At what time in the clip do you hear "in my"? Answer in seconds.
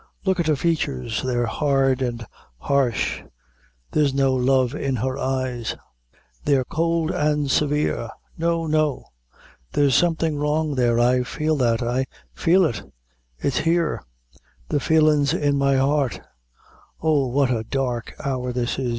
15.35-15.75